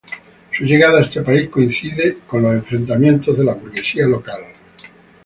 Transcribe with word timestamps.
Su 0.51 0.63
llegada 0.65 0.97
a 0.97 1.01
este 1.03 1.21
país 1.21 1.47
coincide 1.49 2.17
con 2.25 2.41
los 2.41 2.53
enfrentamientos 2.55 3.37
de 3.37 3.43
la 3.43 3.53
burguesía 3.53 4.07
local. 4.07 4.41